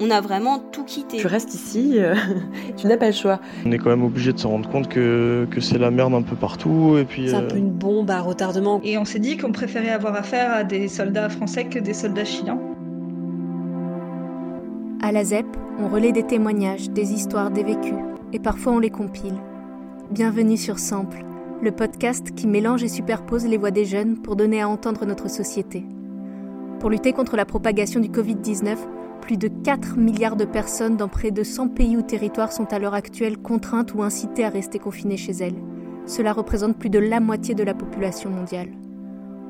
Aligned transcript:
on 0.00 0.10
a 0.10 0.20
vraiment 0.20 0.58
tout 0.58 0.84
quitté. 0.84 1.18
Tu 1.18 1.26
restes 1.26 1.54
ici, 1.54 1.96
euh, 1.98 2.14
tu 2.76 2.86
n'as 2.86 2.96
pas 2.96 3.06
le 3.06 3.12
choix. 3.12 3.38
On 3.66 3.70
est 3.70 3.78
quand 3.78 3.90
même 3.90 4.02
obligé 4.02 4.32
de 4.32 4.38
se 4.38 4.46
rendre 4.46 4.68
compte 4.68 4.88
que, 4.88 5.46
que 5.50 5.60
c'est 5.60 5.78
la 5.78 5.90
merde 5.90 6.14
un 6.14 6.22
peu 6.22 6.36
partout. 6.36 6.96
Et 6.98 7.04
puis, 7.04 7.28
C'est 7.28 7.36
un 7.36 7.42
peu 7.42 7.56
une 7.56 7.70
bombe 7.70 8.10
à 8.10 8.20
retardement. 8.20 8.80
Et 8.82 8.96
on 8.96 9.04
s'est 9.04 9.18
dit 9.18 9.36
qu'on 9.36 9.52
préférait 9.52 9.90
avoir 9.90 10.14
affaire 10.14 10.52
à 10.52 10.64
des 10.64 10.88
soldats 10.88 11.28
français 11.28 11.66
que 11.66 11.78
des 11.78 11.92
soldats 11.92 12.24
chiliens. 12.24 12.58
À 15.02 15.12
la 15.12 15.22
ZEP, 15.22 15.46
on 15.78 15.88
relaie 15.88 16.12
des 16.12 16.22
témoignages, 16.22 16.90
des 16.90 17.12
histoires, 17.12 17.50
des 17.50 17.64
vécus, 17.64 17.94
et 18.32 18.38
parfois 18.38 18.72
on 18.72 18.78
les 18.78 18.90
compile. 18.90 19.34
Bienvenue 20.10 20.56
sur 20.56 20.78
Sample, 20.78 21.24
le 21.62 21.72
podcast 21.72 22.34
qui 22.34 22.46
mélange 22.46 22.82
et 22.82 22.88
superpose 22.88 23.46
les 23.46 23.56
voix 23.56 23.70
des 23.70 23.84
jeunes 23.84 24.18
pour 24.18 24.36
donner 24.36 24.60
à 24.60 24.68
entendre 24.68 25.04
notre 25.06 25.28
société. 25.28 25.84
Pour 26.80 26.90
lutter 26.90 27.12
contre 27.12 27.36
la 27.36 27.44
propagation 27.44 28.00
du 28.00 28.08
Covid-19, 28.08 28.76
plus 29.20 29.36
de 29.36 29.48
4 29.48 29.96
milliards 29.96 30.36
de 30.36 30.44
personnes 30.44 30.96
dans 30.96 31.08
près 31.08 31.30
de 31.30 31.42
100 31.42 31.68
pays 31.68 31.96
ou 31.96 32.02
territoires 32.02 32.52
sont 32.52 32.72
à 32.72 32.78
l'heure 32.78 32.94
actuelle 32.94 33.38
contraintes 33.38 33.94
ou 33.94 34.02
incitées 34.02 34.44
à 34.44 34.48
rester 34.48 34.78
confinées 34.78 35.16
chez 35.16 35.32
elles. 35.32 35.62
Cela 36.06 36.32
représente 36.32 36.78
plus 36.78 36.90
de 36.90 36.98
la 36.98 37.20
moitié 37.20 37.54
de 37.54 37.62
la 37.62 37.74
population 37.74 38.30
mondiale. 38.30 38.70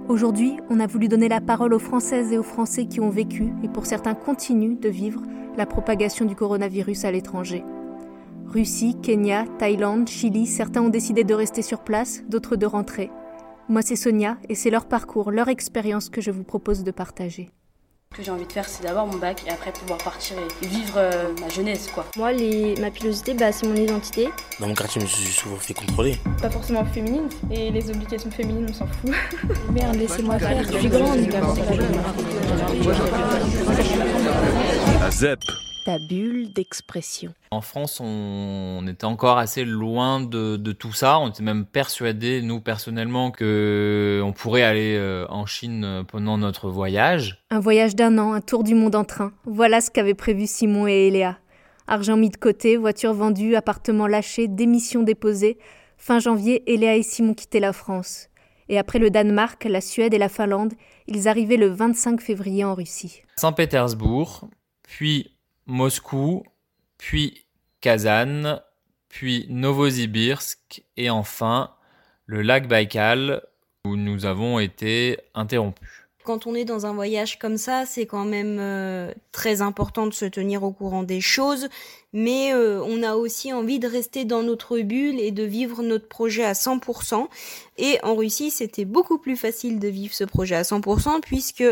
Aujourd'hui, 0.09 0.57
on 0.69 0.81
a 0.81 0.87
voulu 0.87 1.09
donner 1.09 1.29
la 1.29 1.41
parole 1.41 1.73
aux 1.73 1.79
Françaises 1.79 2.33
et 2.33 2.39
aux 2.39 2.43
Français 2.43 2.87
qui 2.87 3.01
ont 3.01 3.11
vécu 3.11 3.53
et 3.63 3.69
pour 3.69 3.87
certains 3.87 4.15
continuent 4.15 4.79
de 4.79 4.89
vivre 4.89 5.23
la 5.57 5.67
propagation 5.67 6.25
du 6.25 6.35
coronavirus 6.35 7.05
à 7.05 7.13
l'étranger. 7.13 7.65
Russie, 8.47 8.97
Kenya, 9.01 9.45
Thaïlande, 9.59 10.09
Chili, 10.09 10.47
certains 10.47 10.83
ont 10.83 10.89
décidé 10.89 11.23
de 11.23 11.35
rester 11.35 11.63
sur 11.63 11.85
place, 11.85 12.25
d'autres 12.29 12.57
de 12.57 12.67
rentrer. 12.67 13.11
Moi, 13.69 13.83
c'est 13.83 13.95
Sonia 13.95 14.37
et 14.49 14.57
c'est 14.57 14.71
leur 14.71 14.87
parcours, 14.87 15.31
leur 15.31 15.47
expérience 15.47 16.09
que 16.09 16.21
je 16.21 16.33
vous 16.33 16.43
propose 16.43 16.83
de 16.83 16.91
partager. 16.91 17.51
Ce 18.13 18.19
que 18.19 18.25
j'ai 18.25 18.33
envie 18.33 18.45
de 18.45 18.51
faire, 18.51 18.69
c'est 18.69 18.83
d'avoir 18.83 19.07
mon 19.07 19.19
bac 19.19 19.45
et 19.47 19.51
après 19.51 19.71
pouvoir 19.73 19.99
partir 19.99 20.37
et 20.61 20.67
vivre 20.67 20.95
euh, 20.97 21.33
ma 21.41 21.49
jeunesse, 21.49 21.89
quoi. 21.95 22.05
Moi, 22.17 22.33
les... 22.33 22.75
ma 22.81 22.91
pilosité, 22.91 23.35
bah, 23.35 23.53
c'est 23.53 23.69
mon 23.69 23.77
identité. 23.77 24.31
Dans 24.59 24.67
mon 24.67 24.75
quartier, 24.75 25.01
je 25.01 25.07
me 25.07 25.09
suis 25.09 25.27
souvent 25.29 25.55
fait 25.55 25.75
contrôler. 25.75 26.19
Pas 26.43 26.51
forcément 26.51 26.85
féminine, 26.87 27.29
et 27.53 27.71
les 27.71 27.89
obligations 27.89 28.33
féminines, 28.33 28.67
on 28.69 28.73
s'en 28.73 28.89
fout. 28.89 29.13
Merde, 29.73 29.95
laissez-moi 29.95 30.41
faire, 30.41 30.61
je 30.65 30.77
suis 30.77 30.89
grande. 30.89 31.21
La 35.01 35.11
ZEP 35.13 35.45
Ta 35.91 35.99
bulle 35.99 36.53
d'expression. 36.53 37.35
En 37.51 37.63
France, 37.63 37.99
on 38.01 38.87
était 38.87 39.07
encore 39.07 39.39
assez 39.39 39.65
loin 39.65 40.21
de, 40.21 40.55
de, 40.55 40.71
tout 40.71 40.93
ça. 40.93 41.19
On 41.19 41.31
était 41.31 41.43
même 41.43 41.65
persuadés, 41.65 42.43
nous 42.43 42.61
personnellement, 42.61 43.33
que 43.33 44.23
on 44.25 44.33
pourrait 44.33 44.63
aller 44.63 44.95
euh, 44.97 45.27
en 45.31 45.47
Chine 45.47 46.05
pendant 46.07 46.39
notre 46.39 46.71
voyage. 46.71 47.43
Un 47.51 47.59
voyage 47.59 47.97
d'un 47.97 48.19
an, 48.19 48.35
un 48.35 48.41
tour 48.41 48.63
du 48.63 48.77
monde 48.77 48.95
en 48.95 49.03
train. 49.03 49.33
Voilà 49.47 49.81
ce 49.81 49.91
qu'avaient 49.91 50.15
prévu 50.15 50.47
Simon 50.47 50.87
et 50.87 51.09
Eléa. 51.09 51.39
Argent 51.89 52.17
mis 52.17 52.31
de 52.31 52.37
côté, 52.37 52.77
voiture 52.77 53.13
vendue, 53.13 53.57
appartement 53.57 54.07
lâché, 54.07 54.47
démission 54.47 55.03
déposée. 55.03 55.59
Fin 55.97 56.21
janvier, 56.21 56.63
Eléa 56.73 56.95
et 56.95 57.03
Simon 57.03 57.35
quittaient 57.35 57.59
la 57.59 57.73
France. 57.73 58.29
Et 58.69 58.79
après 58.79 59.01
le 59.01 59.11
Danemark, 59.11 59.65
la 59.65 59.81
Suède 59.81 60.15
et 60.15 60.19
la 60.19 60.29
Finlande, 60.29 60.75
ils 61.09 61.27
arrivaient 61.27 61.57
le 61.57 61.67
25 61.67 62.21
février 62.21 62.63
en 62.63 62.77
Russie. 62.77 63.23
Saint-Pétersbourg, 63.35 64.49
puis 64.87 65.33
Moscou, 65.67 66.45
puis 66.99 67.47
Kazan, 67.81 68.61
puis 69.09 69.47
Novosibirsk 69.49 70.85
et 70.97 71.11
enfin 71.11 71.75
le 72.27 72.43
lac 72.43 72.69
Baïkal 72.69 73.43
où 73.85 73.97
nous 73.97 74.25
avons 74.25 74.59
été 74.59 75.19
interrompus. 75.35 75.89
Quand 76.25 76.47
on 76.47 76.55
est 76.55 76.65
dans 76.65 76.87
un 76.87 76.93
voyage 76.93 77.39
comme 77.39 77.57
ça, 77.57 77.87
c'est 77.87 78.07
quand 78.07 78.27
même 78.27 78.59
euh, 78.61 79.13
très 79.33 79.63
important 79.63 80.07
de 80.07 80.13
se 80.13 80.27
tenir 80.27 80.63
au 80.63 80.71
courant 80.71 81.03
des 81.03 81.21
choses, 81.21 81.69
mais 82.13 82.53
euh, 82.53 82.83
on 82.85 83.03
a 83.03 83.15
aussi 83.15 83.53
envie 83.53 83.79
de 83.79 83.89
rester 83.89 84.25
dans 84.25 84.43
notre 84.43 84.79
bulle 84.79 85.21
et 85.21 85.31
de 85.31 85.43
vivre 85.43 85.83
notre 85.83 86.09
projet 86.09 86.45
à 86.45 86.53
100%. 86.53 87.29
Et 87.79 87.99
en 88.03 88.15
Russie, 88.15 88.51
c'était 88.51 88.85
beaucoup 88.85 89.19
plus 89.19 89.37
facile 89.37 89.79
de 89.79 89.89
vivre 89.89 90.15
ce 90.15 90.25
projet 90.25 90.57
à 90.57 90.63
100% 90.63 91.21
puisque 91.21 91.63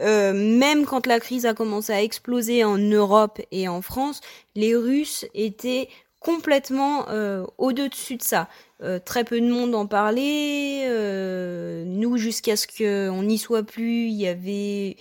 euh, 0.00 0.32
même 0.32 0.86
quand 0.86 1.06
la 1.06 1.20
crise 1.20 1.46
a 1.46 1.54
commencé 1.54 1.92
à 1.92 2.02
exploser 2.02 2.64
en 2.64 2.78
Europe 2.78 3.40
et 3.50 3.68
en 3.68 3.82
France, 3.82 4.20
les 4.54 4.74
Russes 4.74 5.26
étaient 5.34 5.88
complètement 6.24 7.08
euh, 7.10 7.44
au-dessus 7.58 8.16
de 8.16 8.22
ça. 8.22 8.48
Euh, 8.82 8.98
très 8.98 9.24
peu 9.24 9.40
de 9.40 9.46
monde 9.46 9.74
en 9.74 9.86
parlait. 9.86 10.84
Euh, 10.88 11.84
nous, 11.86 12.16
jusqu'à 12.16 12.56
ce 12.56 12.66
qu'on 12.66 13.22
n'y 13.22 13.38
soit 13.38 13.62
plus, 13.62 14.06
il 14.06 14.14
y 14.14 14.26
avait 14.26 14.96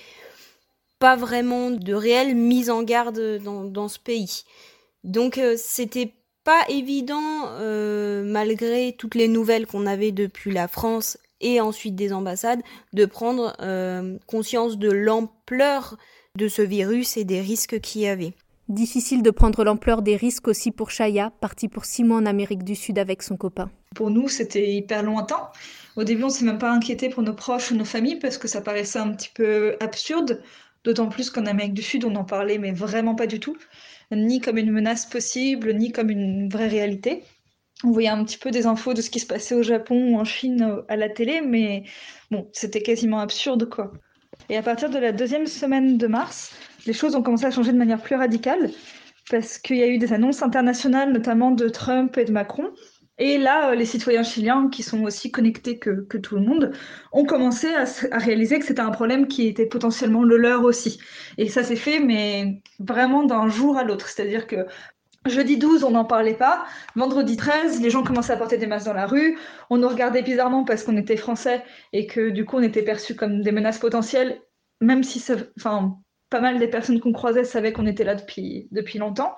pas 1.00 1.16
vraiment 1.16 1.72
de 1.72 1.94
réelle 1.94 2.36
mise 2.36 2.70
en 2.70 2.84
garde 2.84 3.40
dans, 3.42 3.64
dans 3.64 3.88
ce 3.88 4.00
pays. 4.00 4.44
Donc, 5.04 5.38
euh, 5.38 5.56
c'était 5.58 6.14
pas 6.44 6.64
évident, 6.70 7.48
euh, 7.60 8.24
malgré 8.26 8.96
toutes 8.98 9.16
les 9.16 9.28
nouvelles 9.28 9.66
qu'on 9.66 9.86
avait 9.86 10.12
depuis 10.12 10.52
la 10.52 10.68
France 10.68 11.18
et 11.42 11.62
ensuite 11.62 11.96
des 11.96 12.14
ambassades, 12.14 12.62
de 12.94 13.06
prendre 13.06 13.56
euh, 13.62 14.18
conscience 14.28 14.78
de 14.78 14.92
l'ampleur 14.92 15.98
de 16.38 16.48
ce 16.48 16.62
virus 16.62 17.18
et 17.18 17.26
des 17.26 17.42
risques 17.42 17.80
qu'il 17.80 18.02
y 18.02 18.08
avait. 18.08 18.34
Difficile 18.70 19.22
de 19.24 19.30
prendre 19.30 19.64
l'ampleur 19.66 20.02
des 20.02 20.16
risques 20.16 20.48
aussi 20.48 20.72
pour 20.72 20.90
Chaya, 20.90 21.32
partie 21.42 21.68
pour 21.68 21.84
six 21.84 22.04
mois 22.04 22.18
en 22.18 22.26
Amérique 22.26 22.64
du 22.64 22.76
Sud 22.76 22.98
avec 22.98 23.22
son 23.22 23.36
copain. 23.36 23.70
Pour 23.94 24.10
nous, 24.10 24.30
c'était 24.30 24.72
hyper 24.72 25.04
lointain. 25.04 25.50
Au 25.98 26.04
début, 26.04 26.24
on 26.24 26.30
s'est 26.30 26.46
même 26.46 26.58
pas 26.58 26.72
inquiété 26.72 27.10
pour 27.10 27.24
nos 27.24 27.34
proches 27.34 27.72
ou 27.72 27.76
nos 27.76 27.86
familles 27.86 28.20
parce 28.20 28.38
que 28.38 28.48
ça 28.48 28.62
paraissait 28.62 29.00
un 29.00 29.12
petit 29.12 29.30
peu 29.34 29.76
absurde. 29.82 30.42
D'autant 30.86 31.08
plus 31.08 31.30
qu'en 31.30 31.46
Amérique 31.46 31.74
du 31.74 31.82
Sud, 31.82 32.04
on 32.06 32.12
n'en 32.12 32.24
parlait 32.24 32.58
mais 32.58 32.72
vraiment 32.72 33.16
pas 33.16 33.28
du 33.28 33.40
tout. 33.40 33.58
Ni 34.16 34.40
comme 34.40 34.58
une 34.58 34.72
menace 34.72 35.06
possible, 35.06 35.74
ni 35.74 35.92
comme 35.92 36.10
une 36.10 36.50
vraie 36.50 36.68
réalité. 36.68 37.24
On 37.84 37.92
voyait 37.92 38.10
un 38.10 38.24
petit 38.24 38.38
peu 38.38 38.52
des 38.52 38.66
infos 38.66 38.94
de 38.94 39.02
ce 39.02 39.10
qui 39.10 39.20
se 39.20 39.26
passait 39.26 39.56
au 39.56 39.64
Japon 39.64 40.14
ou 40.14 40.18
en 40.18 40.24
Chine 40.24 40.84
à 40.88 40.96
la 40.96 41.10
télé, 41.10 41.42
mais 41.42 41.84
bon, 42.32 42.48
c'était 42.54 42.82
quasiment 42.82 43.20
absurde 43.20 43.70
quoi. 43.70 43.92
Et 44.50 44.58
à 44.58 44.62
partir 44.62 44.90
de 44.90 44.98
la 44.98 45.12
deuxième 45.12 45.48
semaine 45.48 45.98
de 45.98 46.08
mars, 46.08 46.56
les 46.86 46.94
choses 46.94 47.16
ont 47.16 47.22
commencé 47.22 47.46
à 47.46 47.52
changer 47.52 47.72
de 47.72 47.78
manière 47.78 48.02
plus 48.02 48.16
radicale 48.16 48.72
parce 49.30 49.58
qu'il 49.58 49.78
y 49.78 49.84
a 49.84 49.88
eu 49.88 49.98
des 49.98 50.14
annonces 50.14 50.42
internationales, 50.42 51.12
notamment 51.12 51.52
de 51.52 51.70
Trump 51.70 52.18
et 52.18 52.26
de 52.26 52.32
Macron. 52.32 52.70
Et 53.20 53.38
là, 53.38 53.76
les 53.76 53.86
citoyens 53.86 54.24
chiliens, 54.24 54.70
qui 54.70 54.82
sont 54.82 55.04
aussi 55.04 55.32
connectés 55.32 55.78
que, 55.78 56.18
tout 56.18 56.36
le 56.36 56.42
monde, 56.42 56.72
ont 57.12 57.26
commencé 57.26 57.68
à, 57.74 57.86
réaliser 58.18 58.60
que 58.60 58.66
c'était 58.66 58.82
un 58.82 58.92
problème 58.92 59.28
qui 59.28 59.48
était 59.48 59.68
potentiellement 59.68 60.24
le 60.24 60.38
leur 60.38 60.64
aussi. 60.64 61.00
Et 61.38 61.48
ça 61.48 61.64
s'est 61.64 61.76
fait, 61.76 62.00
mais 62.00 62.62
vraiment 62.80 63.24
d'un 63.24 63.48
jour 63.50 63.78
à 63.78 63.84
l'autre. 63.84 64.08
C'est-à-dire 64.10 64.48
que 64.48 64.66
Jeudi 65.26 65.58
12, 65.58 65.84
on 65.84 65.92
n'en 65.92 66.06
parlait 66.06 66.34
pas. 66.34 66.66
Vendredi 66.96 67.38
13, 67.38 67.82
les 67.82 67.90
gens 67.90 68.04
commençaient 68.04 68.34
à 68.34 68.38
porter 68.38 68.58
des 68.58 68.68
masques 68.68 68.88
dans 68.88 68.94
la 68.94 69.06
rue. 69.06 69.38
On 69.70 69.78
nous 69.78 69.88
regardait 69.88 70.24
bizarrement 70.24 70.66
parce 70.66 70.84
qu'on 70.84 70.98
était 70.98 71.16
français 71.16 71.64
et 71.94 72.08
que 72.08 72.30
du 72.30 72.46
coup 72.46 72.58
on 72.58 72.62
était 72.62 72.82
perçus 72.84 73.16
comme 73.16 73.42
des 73.42 73.52
menaces 73.54 73.80
potentielles, 73.80 74.42
même 74.82 75.04
si 75.04 75.24
enfin, 75.58 75.98
pas 76.30 76.42
mal 76.42 76.60
des 76.60 76.68
personnes 76.68 77.00
qu'on 77.00 77.14
croisait 77.14 77.46
savaient 77.46 77.72
qu'on 77.72 77.86
était 77.86 78.04
là 78.04 78.16
depuis, 78.16 78.68
depuis 78.72 79.00
longtemps. 79.00 79.36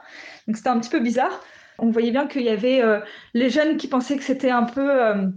Donc 0.47 0.57
c'était 0.57 0.69
un 0.69 0.79
petit 0.79 0.89
peu 0.89 1.01
bizarre. 1.01 1.43
On 1.79 1.89
voyait 1.89 2.11
bien 2.11 2.27
qu'il 2.27 2.43
y 2.43 2.49
avait 2.49 2.81
euh, 2.81 2.99
les 3.33 3.49
jeunes 3.49 3.77
qui 3.77 3.87
pensaient 3.87 4.17
que 4.17 4.23
c'était 4.23 4.49
un 4.49 4.63
peu 4.63 5.03
euh, 5.03 5.27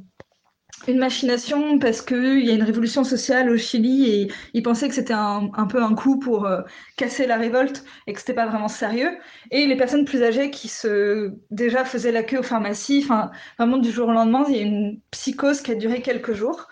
une 0.86 0.98
machination 0.98 1.78
parce 1.78 2.02
qu'il 2.02 2.44
y 2.44 2.50
a 2.50 2.54
une 2.54 2.62
révolution 2.62 3.02
sociale 3.02 3.50
au 3.50 3.56
Chili 3.56 4.10
et 4.10 4.28
ils 4.54 4.62
pensaient 4.62 4.88
que 4.88 4.94
c'était 4.94 5.14
un, 5.14 5.50
peu 5.68 5.82
un 5.82 5.94
coup 5.94 6.18
pour 6.18 6.46
euh, 6.46 6.60
casser 6.96 7.26
la 7.26 7.36
révolte 7.36 7.84
et 8.06 8.12
que 8.12 8.20
c'était 8.20 8.34
pas 8.34 8.46
vraiment 8.46 8.68
sérieux. 8.68 9.18
Et 9.50 9.66
les 9.66 9.76
personnes 9.76 10.04
plus 10.04 10.22
âgées 10.22 10.50
qui 10.50 10.68
se 10.68 11.32
déjà 11.50 11.84
faisaient 11.84 12.12
la 12.12 12.22
queue 12.22 12.38
aux 12.38 12.44
pharmacies, 12.44 13.00
enfin 13.04 13.30
vraiment 13.58 13.78
du 13.78 13.90
jour 13.90 14.08
au 14.08 14.12
lendemain, 14.12 14.44
il 14.48 14.56
y 14.56 14.60
a 14.60 14.62
une 14.62 15.00
psychose 15.10 15.60
qui 15.60 15.72
a 15.72 15.74
duré 15.74 16.00
quelques 16.02 16.34
jours. 16.34 16.68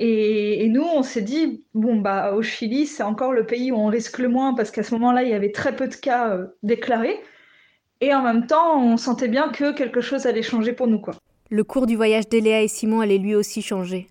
Et, 0.00 0.68
nous, 0.68 0.84
on 0.84 1.02
s'est 1.02 1.22
dit, 1.22 1.64
bon, 1.74 1.96
bah, 1.96 2.32
au 2.32 2.40
Chili, 2.40 2.86
c'est 2.86 3.02
encore 3.02 3.32
le 3.32 3.46
pays 3.46 3.72
où 3.72 3.76
on 3.76 3.86
risque 3.86 4.18
le 4.18 4.28
moins 4.28 4.54
parce 4.54 4.70
qu'à 4.70 4.84
ce 4.84 4.94
moment-là, 4.94 5.24
il 5.24 5.28
y 5.28 5.34
avait 5.34 5.50
très 5.50 5.74
peu 5.74 5.88
de 5.88 5.94
cas 5.94 6.38
déclarés. 6.62 7.20
Et 8.00 8.14
en 8.14 8.22
même 8.22 8.46
temps, 8.46 8.80
on 8.80 8.96
sentait 8.96 9.28
bien 9.28 9.48
que 9.48 9.72
quelque 9.72 10.00
chose 10.00 10.26
allait 10.26 10.42
changer 10.42 10.72
pour 10.72 10.86
nous, 10.86 11.00
quoi. 11.00 11.14
Le 11.50 11.64
cours 11.64 11.86
du 11.86 11.96
voyage 11.96 12.28
d'Eléa 12.28 12.62
et 12.62 12.68
Simon 12.68 13.00
allait 13.00 13.18
lui 13.18 13.34
aussi 13.34 13.60
changer. 13.60 14.06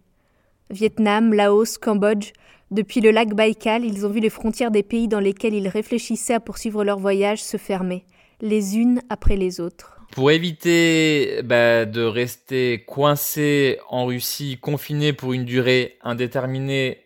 Vietnam, 0.69 1.33
Laos, 1.33 1.77
Cambodge, 1.77 2.33
depuis 2.69 2.99
le 2.99 3.11
lac 3.11 3.29
Baïkal, 3.29 3.85
ils 3.85 4.05
ont 4.05 4.09
vu 4.09 4.19
les 4.19 4.29
frontières 4.29 4.71
des 4.71 4.83
pays 4.83 5.07
dans 5.07 5.21
lesquels 5.21 5.53
ils 5.53 5.69
réfléchissaient 5.69 6.33
à 6.33 6.39
poursuivre 6.41 6.83
leur 6.83 6.99
voyage 6.99 7.41
se 7.41 7.55
fermer, 7.55 8.03
les 8.41 8.77
unes 8.77 9.01
après 9.09 9.37
les 9.37 9.61
autres. 9.61 9.97
Pour 10.11 10.31
éviter 10.31 11.41
bah, 11.43 11.85
de 11.85 12.01
rester 12.01 12.83
coincé 12.85 13.79
en 13.87 14.05
Russie, 14.05 14.57
confiné 14.59 15.13
pour 15.13 15.31
une 15.31 15.45
durée 15.45 15.97
indéterminée 16.01 16.99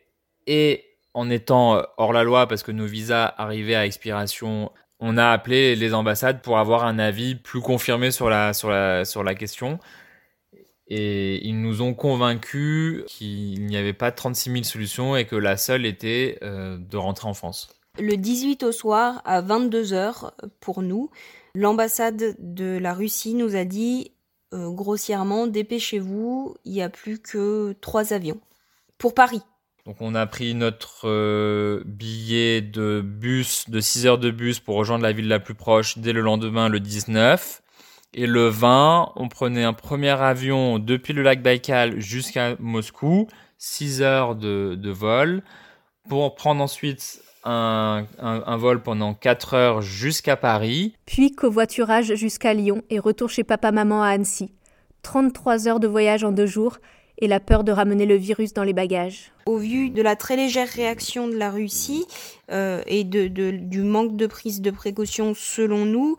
et 0.48 0.86
en 1.14 1.30
étant 1.30 1.84
hors 1.98 2.14
la 2.14 2.24
loi 2.24 2.48
parce 2.48 2.64
que 2.64 2.72
nos 2.72 2.86
visas 2.86 3.34
arrivaient 3.38 3.76
à 3.76 3.86
expiration, 3.86 4.72
on 5.02 5.18
a 5.18 5.30
appelé 5.30 5.76
les 5.76 5.94
ambassades 5.94 6.42
pour 6.42 6.60
avoir 6.60 6.86
un 6.86 7.00
avis 7.00 7.36
plus 7.36 7.60
confirmé 7.60 8.12
sur 8.12 8.30
la, 8.30 8.54
sur 8.54 8.70
la, 8.70 9.04
sur 9.04 9.24
la 9.24 9.34
question. 9.34 9.80
Et 10.88 11.46
ils 11.48 11.60
nous 11.60 11.82
ont 11.82 11.94
convaincus 11.94 13.04
qu'il 13.08 13.66
n'y 13.66 13.78
avait 13.78 13.94
pas 13.94 14.12
36 14.12 14.52
000 14.52 14.64
solutions 14.64 15.16
et 15.16 15.26
que 15.26 15.36
la 15.36 15.58
seule 15.58 15.86
était 15.86 16.38
euh, 16.44 16.78
de 16.78 16.98
rentrer 16.98 17.28
en 17.28 17.34
France. 17.34 17.70
Le 17.98 18.16
18 18.16 18.64
au 18.64 18.72
soir, 18.72 19.22
à 19.26 19.42
22h 19.42 20.32
pour 20.60 20.82
nous, 20.82 21.10
l'ambassade 21.56 22.36
de 22.40 22.78
la 22.78 22.94
Russie 22.94 23.34
nous 23.34 23.56
a 23.56 23.66
dit 23.66 24.12
euh, 24.54 24.70
grossièrement, 24.70 25.48
dépêchez-vous, 25.48 26.56
il 26.66 26.74
n'y 26.74 26.82
a 26.82 26.90
plus 26.90 27.20
que 27.20 27.74
trois 27.82 28.14
avions. 28.14 28.40
Pour 28.98 29.14
Paris. 29.14 29.42
Donc 29.92 29.98
on 30.00 30.16
a 30.16 30.26
pris 30.26 30.56
notre 30.56 31.02
euh, 31.04 31.84
billet 31.86 32.62
de 32.62 33.02
bus, 33.02 33.70
de 33.70 33.82
6 33.82 34.08
heures 34.08 34.18
de 34.18 34.32
bus 34.32 34.62
pour 34.62 34.78
rejoindre 34.78 35.04
la 35.04 35.12
ville 35.12 35.28
la 35.28 35.40
plus 35.40 35.54
proche 35.54 35.98
dès 35.98 36.14
le 36.14 36.22
lendemain, 36.22 36.70
le 36.70 36.80
19. 36.80 37.62
Et 38.14 38.26
le 38.26 38.48
20, 38.48 39.12
on 39.18 39.28
prenait 39.28 39.66
un 39.66 39.74
premier 39.74 40.12
avion 40.12 40.80
depuis 40.80 41.12
le 41.12 41.24
lac 41.24 41.44
Baïkal 41.44 42.00
jusqu'à 42.00 42.56
Moscou, 42.60 43.28
6 43.58 44.02
heures 44.02 44.36
de, 44.38 44.90
vol, 44.90 45.44
pour 46.08 46.36
prendre 46.36 46.64
ensuite 46.64 47.22
un, 47.44 48.06
un, 48.18 48.44
un 48.46 48.56
vol 48.56 48.82
pendant 48.82 49.14
4 49.14 49.54
heures 49.56 49.82
jusqu'à 49.82 50.38
Paris. 50.38 50.96
Puis 51.06 51.34
covoiturage 51.34 52.16
jusqu'à 52.16 52.54
Lyon 52.54 52.82
et 52.90 53.00
retour 53.00 53.30
chez 53.30 53.44
papa-maman 53.44 54.04
à 54.04 54.08
Annecy. 54.12 54.54
33 55.02 55.68
heures 55.68 55.82
de 55.82 55.88
voyage 55.90 56.24
en 56.24 56.32
deux 56.32 56.46
jours 56.46 56.78
et 57.22 57.28
la 57.28 57.40
peur 57.40 57.64
de 57.64 57.72
ramener 57.72 58.06
le 58.06 58.16
virus 58.16 58.54
dans 58.54 58.64
les 58.64 58.74
bagages. 58.74 59.32
Au 59.46 59.58
vu 59.58 59.90
de 59.90 60.02
la 60.02 60.16
très 60.16 60.36
légère 60.36 60.68
réaction 60.68 61.28
de 61.28 61.36
la 61.36 61.52
Russie 61.52 62.06
euh, 62.52 62.82
et 62.86 63.04
du 63.04 63.82
manque 63.82 64.16
de 64.16 64.28
prise 64.28 64.62
de 64.62 64.72
précaution 64.72 65.34
selon 65.36 65.86
nous, 65.86 66.18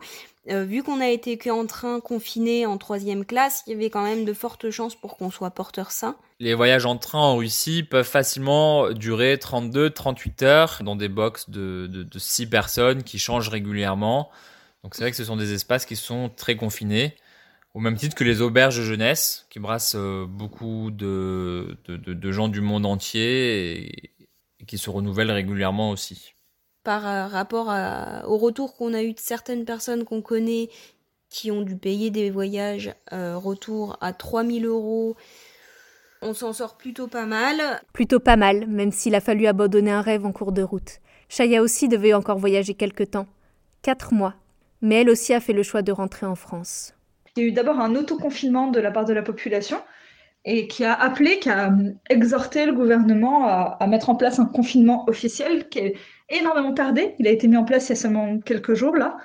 euh, 0.49 0.65
vu 0.65 0.83
qu'on 0.83 0.99
a 0.99 1.07
été 1.07 1.37
qu'en 1.37 1.65
train 1.65 2.01
confiné 2.01 2.65
en 2.65 2.77
troisième 2.77 3.23
classe, 3.23 3.63
il 3.65 3.71
y 3.71 3.75
avait 3.75 3.89
quand 3.89 4.03
même 4.03 4.25
de 4.25 4.33
fortes 4.33 4.69
chances 4.71 4.95
pour 4.95 5.17
qu'on 5.17 5.31
soit 5.31 5.51
porteur 5.51 5.91
sain. 5.91 6.17
Les 6.39 6.53
voyages 6.53 6.85
en 6.85 6.97
train 6.97 7.19
en 7.19 7.37
Russie 7.37 7.83
peuvent 7.83 8.05
facilement 8.05 8.91
durer 8.91 9.35
32-38 9.35 10.43
heures 10.43 10.79
dans 10.83 10.97
des 10.97 11.07
box 11.07 11.49
de, 11.49 11.87
de, 11.87 12.03
de 12.03 12.19
6 12.19 12.47
personnes 12.47 13.03
qui 13.03 13.19
changent 13.19 13.47
régulièrement. 13.47 14.29
Donc 14.83 14.95
c'est 14.95 15.03
vrai 15.03 15.11
que 15.11 15.17
ce 15.17 15.23
sont 15.23 15.37
des 15.37 15.53
espaces 15.53 15.85
qui 15.85 15.95
sont 15.95 16.29
très 16.35 16.57
confinés 16.57 17.15
au 17.73 17.79
même 17.79 17.95
titre 17.95 18.15
que 18.15 18.23
les 18.23 18.41
auberges 18.41 18.77
de 18.77 18.83
jeunesse, 18.83 19.47
qui 19.49 19.59
brassent 19.59 19.95
euh, 19.95 20.25
beaucoup 20.27 20.91
de, 20.91 21.77
de, 21.85 21.97
de, 21.97 22.13
de 22.13 22.31
gens 22.31 22.47
du 22.47 22.61
monde 22.61 22.85
entier 22.85 23.71
et, 23.71 24.13
et, 24.59 24.65
qui 24.65 24.77
se 24.77 24.89
renouvellent 24.89 25.31
régulièrement 25.31 25.89
aussi. 25.89 26.35
Par 26.83 27.07
euh, 27.07 27.27
rapport 27.27 27.69
à, 27.69 28.27
au 28.27 28.37
retour 28.37 28.75
qu'on 28.75 28.93
a 28.93 29.01
eu 29.01 29.13
de 29.13 29.19
certaines 29.19 29.65
personnes 29.65 30.03
qu'on 30.03 30.21
connaît 30.21 30.69
qui 31.29 31.49
ont 31.49 31.63
dû 31.63 31.75
payer 31.75 32.11
des 32.11 32.29
voyages 32.29 32.93
euh, 33.11 33.37
retour 33.37 33.97
à 34.01 34.13
3000 34.13 34.65
euros, 34.65 35.15
on 36.21 36.33
s'en 36.35 36.53
sort 36.53 36.77
plutôt 36.77 37.07
pas 37.07 37.25
mal. 37.25 37.81
Plutôt 37.91 38.19
pas 38.19 38.35
mal, 38.35 38.67
même 38.67 38.91
s'il 38.91 39.15
a 39.15 39.19
fallu 39.19 39.47
abandonner 39.47 39.91
un 39.91 40.01
rêve 40.01 40.25
en 40.25 40.31
cours 40.31 40.51
de 40.51 40.61
route. 40.61 40.99
Chaya 41.29 41.63
aussi 41.63 41.87
devait 41.87 42.13
encore 42.13 42.37
voyager 42.37 42.75
quelque 42.75 43.03
temps. 43.03 43.27
Quatre 43.81 44.13
mois. 44.13 44.35
Mais 44.81 45.01
elle 45.01 45.09
aussi 45.09 45.33
a 45.33 45.39
fait 45.39 45.53
le 45.53 45.63
choix 45.63 45.81
de 45.81 45.91
rentrer 45.91 46.25
en 46.25 46.35
France. 46.35 46.93
Il 47.35 47.43
y 47.43 47.45
a 47.45 47.49
eu 47.49 47.51
d'abord 47.51 47.79
un 47.79 47.95
autoconfinement 47.95 48.67
de 48.67 48.79
la 48.79 48.91
part 48.91 49.05
de 49.05 49.13
la 49.13 49.23
population 49.23 49.77
et 50.45 50.67
qui 50.67 50.83
a 50.83 50.93
appelé, 50.93 51.39
qui 51.39 51.49
a 51.49 51.73
exhorté 52.09 52.65
le 52.65 52.73
gouvernement 52.73 53.47
à, 53.47 53.87
mettre 53.87 54.09
en 54.09 54.15
place 54.15 54.39
un 54.39 54.45
confinement 54.45 55.05
officiel 55.07 55.69
qui 55.69 55.79
est 55.79 55.95
énormément 56.29 56.73
tardé. 56.73 57.15
Il 57.19 57.27
a 57.27 57.31
été 57.31 57.47
mis 57.47 57.57
en 57.57 57.63
place 57.63 57.87
il 57.87 57.89
y 57.89 57.93
a 57.93 57.95
seulement 57.95 58.39
quelques 58.39 58.73
jours 58.73 58.95
là, 58.97 59.17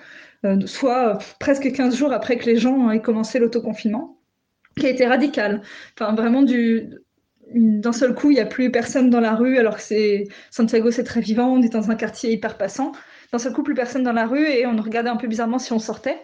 euh, 0.45 0.67
soit 0.67 1.17
euh, 1.17 1.19
presque 1.41 1.73
15 1.73 1.97
jours 1.97 2.13
après 2.13 2.39
que 2.39 2.47
les 2.47 2.57
gens 2.57 2.91
aient 2.91 3.03
commencé 3.03 3.39
l'autoconfinement, 3.39 4.19
qui 4.79 4.87
a 4.87 4.91
été 4.91 5.07
radical. 5.07 5.63
Enfin, 5.99 6.15
vraiment 6.15 6.43
du 6.43 6.91
d'un 7.55 7.93
seul 7.93 8.15
coup, 8.15 8.31
il 8.31 8.35
n'y 8.35 8.41
a 8.41 8.47
plus 8.47 8.71
personne 8.71 9.11
dans 9.11 9.21
la 9.21 9.35
rue, 9.35 9.59
alors 9.59 9.79
que 9.79 10.25
Santiago, 10.51 10.91
c'est 10.91 11.05
très 11.05 11.21
vivant, 11.21 11.49
on 11.49 11.63
est 11.63 11.73
dans 11.73 11.91
un 11.91 11.95
quartier 11.95 12.33
hyper 12.33 12.59
passant. 12.59 12.93
D'un 13.33 13.39
seul 13.39 13.53
coup, 13.53 13.63
plus 13.63 13.75
personne 13.75 14.03
dans 14.03 14.13
la 14.13 14.27
rue 14.27 14.47
et 14.47 14.67
on 14.67 14.77
regardait 14.77 15.11
un 15.11 15.17
peu 15.17 15.29
bizarrement 15.29 15.59
si 15.59 15.73
on 15.73 15.79
sortait. 15.79 16.19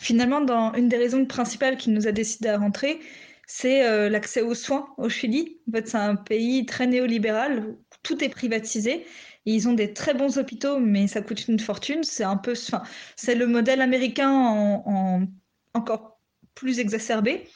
Finalement, 0.00 0.40
une 0.74 0.88
des 0.88 0.96
raisons 0.96 1.26
principales 1.26 1.76
qui 1.76 1.90
nous 1.90 2.08
a 2.08 2.12
décidé 2.12 2.48
à 2.48 2.56
rentrer, 2.56 3.00
c'est 3.46 3.86
euh, 3.86 4.08
l'accès 4.08 4.40
aux 4.40 4.54
soins 4.54 4.88
au 4.96 5.10
Chili. 5.10 5.58
En 5.68 5.72
fait, 5.72 5.88
c'est 5.88 5.98
un 5.98 6.16
pays 6.16 6.64
très 6.64 6.86
néolibéral, 6.86 7.76
tout 8.02 8.24
est 8.24 8.30
privatisé. 8.30 9.04
Ils 9.44 9.68
ont 9.68 9.74
des 9.74 9.92
très 9.92 10.14
bons 10.14 10.38
hôpitaux, 10.38 10.78
mais 10.78 11.06
ça 11.06 11.20
coûte 11.20 11.46
une 11.48 11.58
fortune. 11.58 12.02
C'est 12.02 12.24
un 12.24 12.38
peu, 12.38 12.54
c'est 13.16 13.34
le 13.34 13.46
modèle 13.46 13.82
américain 13.82 14.30
en, 14.30 14.82
en, 14.86 15.26
encore 15.74 16.18
plus 16.54 16.78
exacerbé. 16.78 17.46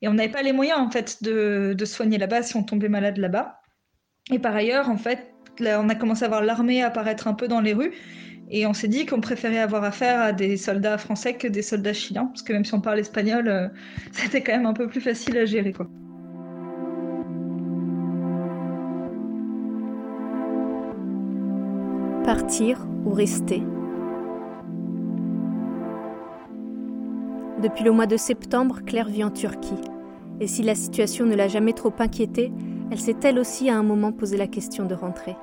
Et 0.00 0.08
on 0.08 0.14
n'avait 0.14 0.32
pas 0.32 0.42
les 0.42 0.52
moyens 0.52 0.80
en 0.80 0.90
fait 0.90 1.22
de, 1.22 1.84
soigner 1.84 2.16
là-bas 2.16 2.42
si 2.42 2.56
on 2.56 2.62
tombait 2.62 2.88
malade 2.88 3.18
là-bas. 3.18 3.60
Et 4.30 4.38
par 4.38 4.56
ailleurs, 4.56 4.88
en 4.88 4.96
fait, 4.96 5.34
on 5.60 5.88
a 5.90 5.94
commencé 5.94 6.24
à 6.24 6.28
voir 6.28 6.42
l'armée 6.42 6.82
apparaître 6.82 7.28
un 7.28 7.34
peu 7.34 7.46
dans 7.46 7.60
les 7.60 7.74
rues. 7.74 7.92
Et 8.52 8.66
on 8.66 8.72
s'est 8.72 8.88
dit 8.88 9.06
qu'on 9.06 9.20
préférait 9.20 9.60
avoir 9.60 9.84
affaire 9.84 10.20
à 10.20 10.32
des 10.32 10.56
soldats 10.56 10.98
français 10.98 11.34
que 11.34 11.46
des 11.46 11.62
soldats 11.62 11.92
chiliens, 11.92 12.26
parce 12.26 12.42
que 12.42 12.52
même 12.52 12.64
si 12.64 12.74
on 12.74 12.80
parle 12.80 12.98
espagnol, 12.98 13.46
euh, 13.48 13.68
c'était 14.12 14.42
quand 14.42 14.52
même 14.52 14.66
un 14.66 14.72
peu 14.72 14.88
plus 14.88 15.00
facile 15.00 15.38
à 15.38 15.44
gérer. 15.44 15.72
Partir 22.24 22.86
ou 23.04 23.12
rester 23.12 23.62
Depuis 27.62 27.84
le 27.84 27.92
mois 27.92 28.06
de 28.06 28.16
septembre, 28.16 28.80
Claire 28.86 29.08
vit 29.08 29.22
en 29.22 29.30
Turquie. 29.30 29.74
Et 30.40 30.46
si 30.46 30.62
la 30.62 30.74
situation 30.74 31.26
ne 31.26 31.34
l'a 31.34 31.48
jamais 31.48 31.74
trop 31.74 31.92
inquiétée, 31.98 32.50
elle 32.90 32.98
s'est 32.98 33.16
elle 33.22 33.38
aussi 33.38 33.68
à 33.68 33.76
un 33.76 33.82
moment 33.82 34.12
posé 34.12 34.36
la 34.36 34.46
question 34.46 34.86
de 34.86 34.94
rentrer. 34.94 35.36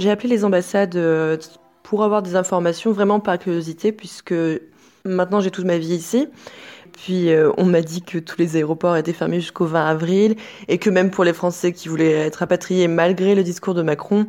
J'ai 0.00 0.10
appelé 0.10 0.28
les 0.30 0.44
ambassades 0.44 0.96
euh, 0.96 1.36
pour 1.82 2.02
avoir 2.02 2.22
des 2.22 2.34
informations 2.34 2.90
vraiment 2.90 3.20
par 3.20 3.38
curiosité, 3.38 3.92
puisque 3.92 4.34
maintenant 5.04 5.40
j'ai 5.40 5.50
toute 5.50 5.66
ma 5.66 5.78
vie 5.78 5.94
ici. 5.94 6.26
Puis 6.92 7.30
euh, 7.30 7.52
on 7.58 7.66
m'a 7.66 7.82
dit 7.82 8.02
que 8.02 8.18
tous 8.18 8.38
les 8.38 8.56
aéroports 8.56 8.96
étaient 8.96 9.12
fermés 9.12 9.40
jusqu'au 9.40 9.66
20 9.66 9.86
avril 9.86 10.36
et 10.68 10.78
que 10.78 10.90
même 10.90 11.10
pour 11.10 11.24
les 11.24 11.32
Français 11.34 11.72
qui 11.72 11.88
voulaient 11.88 12.12
être 12.12 12.36
rapatriés 12.36 12.88
malgré 12.88 13.34
le 13.34 13.42
discours 13.42 13.74
de 13.74 13.82
Macron, 13.82 14.26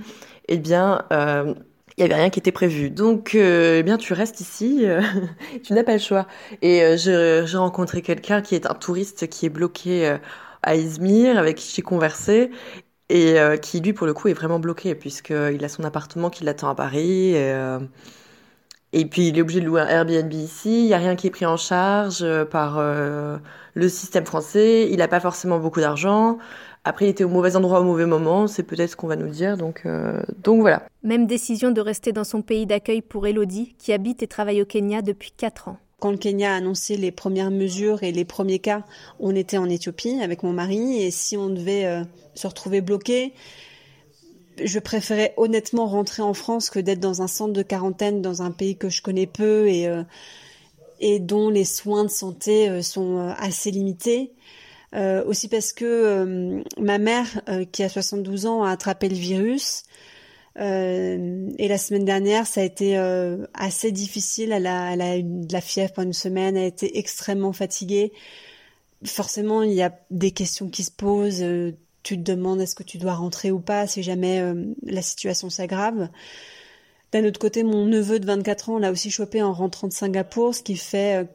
eh 0.49 0.57
bien, 0.57 1.03
euh, 1.13 1.53
il 1.97 2.03
n'y 2.05 2.11
avait 2.11 2.21
rien 2.21 2.29
qui 2.29 2.39
était 2.39 2.51
prévu. 2.51 2.89
Donc, 2.89 3.35
euh, 3.35 3.79
eh 3.79 3.83
bien, 3.83 3.97
tu 3.97 4.13
restes 4.13 4.41
ici, 4.41 4.85
euh, 4.85 5.01
tu 5.63 5.73
n'as 5.73 5.83
pas 5.83 5.93
le 5.93 5.99
choix. 5.99 6.27
Et 6.61 6.83
euh, 6.83 7.45
j'ai 7.45 7.57
rencontré 7.57 8.01
quelqu'un 8.01 8.41
qui 8.41 8.55
est 8.55 8.65
un 8.65 8.73
touriste 8.73 9.27
qui 9.29 9.45
est 9.45 9.49
bloqué 9.49 10.17
à 10.63 10.75
Izmir, 10.75 11.37
avec 11.37 11.57
qui 11.57 11.73
j'ai 11.75 11.81
conversé, 11.81 12.51
et 13.11 13.59
qui, 13.59 13.79
lui, 13.81 13.93
pour 13.93 14.07
le 14.07 14.13
coup, 14.13 14.27
est 14.27 14.33
vraiment 14.33 14.59
bloqué, 14.59 14.95
puisqu'il 14.95 15.63
a 15.63 15.69
son 15.69 15.83
appartement 15.83 16.29
qui 16.29 16.43
l'attend 16.43 16.69
à 16.69 16.75
Paris. 16.75 17.35
Et, 17.35 17.53
et, 18.93 19.05
puis, 19.05 19.27
il 19.27 19.37
est 19.37 19.41
obligé 19.41 19.59
de 19.59 19.65
louer 19.65 19.81
un 19.81 19.87
Airbnb 19.87 20.33
ici. 20.33 20.83
Il 20.83 20.87
n'y 20.87 20.93
a 20.93 20.97
rien 20.97 21.15
qui 21.15 21.27
est 21.27 21.31
pris 21.31 21.45
en 21.45 21.57
charge 21.57 22.25
par 22.45 22.81
le 22.81 23.89
système 23.89 24.25
français. 24.25 24.87
Il 24.89 24.97
n'a 24.97 25.07
pas 25.07 25.19
forcément 25.19 25.59
beaucoup 25.59 25.79
d'argent. 25.79 26.37
Après, 26.83 27.05
il 27.05 27.09
était 27.09 27.23
au 27.23 27.29
mauvais 27.29 27.55
endroit 27.55 27.79
au 27.79 27.83
mauvais 27.83 28.07
moment, 28.07 28.47
c'est 28.47 28.63
peut-être 28.63 28.89
ce 28.89 28.95
qu'on 28.95 29.07
va 29.07 29.15
nous 29.15 29.29
dire, 29.29 29.55
donc, 29.55 29.83
euh, 29.85 30.19
donc 30.39 30.61
voilà. 30.61 30.83
Même 31.03 31.27
décision 31.27 31.69
de 31.69 31.79
rester 31.79 32.11
dans 32.11 32.23
son 32.23 32.41
pays 32.41 32.65
d'accueil 32.65 33.03
pour 33.03 33.27
Elodie, 33.27 33.75
qui 33.77 33.93
habite 33.93 34.23
et 34.23 34.27
travaille 34.27 34.63
au 34.63 34.65
Kenya 34.65 35.03
depuis 35.03 35.31
4 35.31 35.67
ans. 35.67 35.77
Quand 36.01 36.09
le 36.09 36.17
Kenya 36.17 36.53
a 36.53 36.55
annoncé 36.55 36.97
les 36.97 37.11
premières 37.11 37.51
mesures 37.51 38.01
et 38.01 38.11
les 38.11 38.25
premiers 38.25 38.57
cas, 38.57 38.83
on 39.19 39.35
était 39.35 39.59
en 39.59 39.69
Éthiopie 39.69 40.19
avec 40.19 40.41
mon 40.41 40.51
mari, 40.51 40.99
et 40.99 41.11
si 41.11 41.37
on 41.37 41.47
devait 41.47 41.85
euh, 41.85 42.03
se 42.33 42.47
retrouver 42.47 42.81
bloqué, 42.81 43.33
je 44.63 44.79
préférais 44.79 45.35
honnêtement 45.37 45.85
rentrer 45.85 46.23
en 46.23 46.33
France 46.33 46.71
que 46.71 46.79
d'être 46.79 46.99
dans 46.99 47.21
un 47.21 47.27
centre 47.27 47.53
de 47.53 47.61
quarantaine 47.61 48.23
dans 48.23 48.41
un 48.41 48.49
pays 48.49 48.77
que 48.77 48.89
je 48.89 49.03
connais 49.03 49.27
peu 49.27 49.67
et, 49.67 49.87
euh, 49.87 50.03
dont 51.19 51.49
les 51.49 51.65
soins 51.65 52.05
de 52.05 52.09
santé 52.09 52.67
euh, 52.67 52.81
sont 52.81 53.19
assez 53.37 53.69
limités. 53.69 54.33
Aussi 54.93 55.47
parce 55.47 55.71
que 55.71 56.61
ma 56.77 56.97
mère, 56.97 57.41
qui 57.71 57.81
a 57.81 57.87
72 57.87 58.45
ans, 58.45 58.63
a 58.63 58.71
attrapé 58.71 59.07
le 59.07 59.15
virus. 59.15 59.83
Et 60.57 61.67
la 61.67 61.77
semaine 61.77 62.05
dernière, 62.05 62.45
ça 62.45 62.61
a 62.61 62.63
été 62.63 62.97
assez 63.53 63.91
difficile. 63.91 64.51
Elle 64.51 64.67
a, 64.67 65.17
eu 65.17 65.23
de 65.23 65.53
la 65.53 65.61
fièvre 65.61 65.93
pendant 65.93 66.07
une 66.07 66.13
semaine, 66.13 66.57
elle 66.57 66.63
a 66.63 66.67
été 66.67 66.97
extrêmement 66.97 67.53
fatiguée. 67.53 68.11
Forcément, 69.05 69.63
il 69.63 69.73
y 69.73 69.81
a 69.81 69.97
des 70.11 70.31
questions 70.31 70.69
qui 70.69 70.83
se 70.83 70.91
posent. 70.91 71.45
tu 72.03 72.17
te 72.17 72.21
demandes 72.21 72.59
est-ce 72.61 72.75
que 72.75 72.83
tu 72.83 72.97
dois 72.97 73.13
rentrer 73.13 73.51
ou 73.51 73.59
pas 73.59 73.87
si 73.87 74.03
jamais 74.03 74.43
la 74.83 75.01
situation 75.01 75.49
s'aggrave. 75.49 76.09
D'un 77.11 77.25
autre 77.25 77.39
côté, 77.39 77.63
mon 77.63 77.85
neveu 77.85 78.19
de 78.19 78.25
24 78.25 78.69
ans 78.69 78.77
l'a 78.77 78.91
aussi 78.91 79.11
chopé 79.11 79.41
en 79.41 79.53
rentrant 79.53 79.87
de 79.87 79.93
Singapour, 79.93 80.55
ce 80.55 80.63
qui 80.63 80.77
fait, 80.77 81.27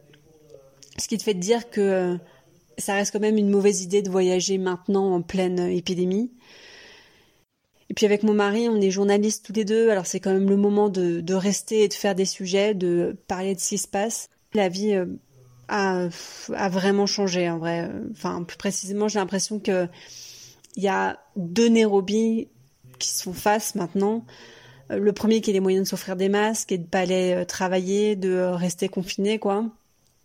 ce 0.98 1.08
qui 1.08 1.18
te 1.18 1.22
fait 1.22 1.34
dire 1.34 1.68
que 1.70 2.18
ça 2.78 2.94
reste 2.94 3.12
quand 3.12 3.20
même 3.20 3.38
une 3.38 3.50
mauvaise 3.50 3.82
idée 3.82 4.02
de 4.02 4.10
voyager 4.10 4.58
maintenant 4.58 5.14
en 5.14 5.22
pleine 5.22 5.58
épidémie. 5.60 6.30
Puis 7.96 8.04
avec 8.04 8.22
mon 8.22 8.34
mari, 8.34 8.68
on 8.68 8.78
est 8.80 8.90
journalistes 8.90 9.44
tous 9.46 9.54
les 9.54 9.64
deux, 9.64 9.88
alors 9.88 10.06
c'est 10.06 10.20
quand 10.20 10.32
même 10.32 10.50
le 10.50 10.58
moment 10.58 10.90
de, 10.90 11.22
de, 11.22 11.34
rester 11.34 11.82
et 11.82 11.88
de 11.88 11.94
faire 11.94 12.14
des 12.14 12.26
sujets, 12.26 12.74
de 12.74 13.16
parler 13.26 13.54
de 13.54 13.60
ce 13.60 13.70
qui 13.70 13.78
se 13.78 13.88
passe. 13.88 14.28
La 14.52 14.68
vie 14.68 14.92
euh, 14.92 15.06
a, 15.68 16.06
a 16.54 16.68
vraiment 16.68 17.06
changé 17.06 17.48
en 17.48 17.56
vrai. 17.56 17.90
Enfin, 18.12 18.42
plus 18.42 18.58
précisément, 18.58 19.08
j'ai 19.08 19.18
l'impression 19.18 19.58
que 19.58 19.88
il 20.76 20.82
y 20.82 20.88
a 20.88 21.18
deux 21.36 21.68
Nairobi 21.68 22.48
qui 22.98 23.08
se 23.08 23.22
font 23.22 23.32
face 23.32 23.74
maintenant. 23.74 24.26
le 24.90 25.12
premier 25.14 25.40
qui 25.40 25.48
ait 25.50 25.54
les 25.54 25.60
moyens 25.60 25.84
de 25.84 25.88
s'offrir 25.88 26.16
des 26.16 26.28
masques 26.28 26.72
et 26.72 26.78
de 26.78 26.84
pas 26.84 27.00
aller 27.00 27.44
travailler, 27.48 28.14
de 28.14 28.36
rester 28.36 28.88
confiné, 28.88 29.38
quoi 29.38 29.64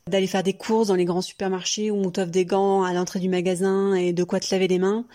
d'aller 0.07 0.27
faire 0.27 0.43
des 0.43 0.53
courses 0.53 0.87
dans 0.87 0.95
les 0.95 1.05
grands 1.05 1.21
supermarchés 1.21 1.91
où 1.91 1.95
on 1.95 2.09
t'offre 2.09 2.31
des 2.31 2.45
gants 2.45 2.83
à 2.83 2.93
l'entrée 2.93 3.19
du 3.19 3.29
magasin 3.29 3.93
et 3.93 4.13
de 4.13 4.23
quoi 4.23 4.39
te 4.39 4.53
laver 4.53 4.67
les 4.67 4.79
mains, 4.79 5.05